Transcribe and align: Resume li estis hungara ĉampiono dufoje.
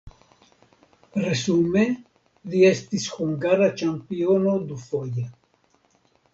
Resume 1.25 1.83
li 2.53 2.65
estis 2.71 3.07
hungara 3.19 3.71
ĉampiono 3.83 4.59
dufoje. 4.73 5.31